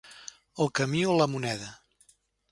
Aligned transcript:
El 0.63 0.71
camí 0.79 1.03
o 1.09 1.17
la 1.19 1.27
moneda. 1.33 1.69